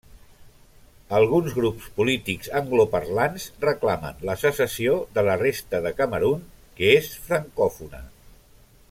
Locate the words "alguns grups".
1.17-1.89